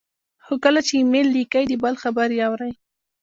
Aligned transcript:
خو 0.43 0.53
کله 0.63 0.81
چې 0.87 0.93
ایمیل 0.97 1.27
لیکئ، 1.35 1.63
د 1.67 1.73
بل 1.83 1.95
خبرې 2.03 2.37
اورئ، 2.47 2.73